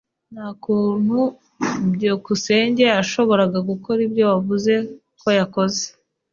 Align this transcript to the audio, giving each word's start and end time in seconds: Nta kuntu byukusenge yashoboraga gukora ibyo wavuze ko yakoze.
Nta 0.33 0.47
kuntu 0.63 1.19
byukusenge 1.93 2.83
yashoboraga 2.95 3.59
gukora 3.69 3.99
ibyo 4.07 4.23
wavuze 4.31 4.73
ko 5.21 5.27
yakoze. 5.39 5.83